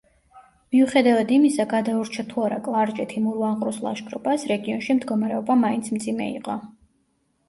[0.75, 6.57] მიუხედავად იმისა, გადაურჩა თუ არა კლარჯეთი მურვან ყრუს ლაშქრობას, რეგიონში მდგომარეობა მაინც მძიმე იყო.